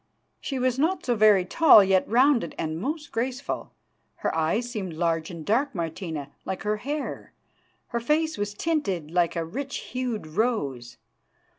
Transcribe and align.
'She 0.39 0.57
was 0.57 0.79
not 0.79 1.05
so 1.05 1.13
very 1.13 1.45
tall, 1.45 1.83
yet 1.83 2.09
rounded 2.09 2.55
and 2.57 2.81
most 2.81 3.11
graceful. 3.11 3.71
Her 4.15 4.35
eyes 4.35 4.67
seemed 4.67 4.93
large 4.93 5.29
and 5.29 5.45
dark, 5.45 5.75
Martina, 5.75 6.31
like 6.43 6.63
her 6.63 6.77
hair; 6.77 7.33
her 7.89 7.99
face 7.99 8.35
was 8.35 8.55
tinted 8.55 9.11
like 9.11 9.35
a 9.35 9.45
rich 9.45 9.75
hued 9.91 10.25
rose. 10.25 10.97